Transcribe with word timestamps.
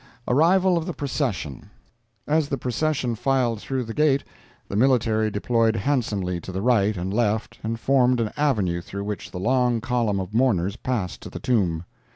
ARRIVAL 0.27 0.79
OF 0.79 0.87
THE 0.87 0.93
PROCESSION 0.95 1.69
As 2.25 2.49
the 2.49 2.57
procession 2.57 3.13
filed 3.13 3.61
through 3.61 3.83
the 3.83 3.93
gate, 3.93 4.23
the 4.67 4.75
military 4.75 5.29
deployed 5.29 5.75
handsomely 5.75 6.41
to 6.41 6.51
the 6.51 6.63
right 6.63 6.97
and 6.97 7.13
left 7.13 7.59
and 7.61 7.79
formed 7.79 8.19
an 8.19 8.31
avenue 8.35 8.81
through 8.81 9.03
which 9.03 9.29
the 9.29 9.37
long 9.39 9.79
column 9.79 10.19
of 10.19 10.33
mourners 10.33 10.75
passed 10.75 11.21
to 11.21 11.29
the 11.29 11.37
tomb. 11.39 11.83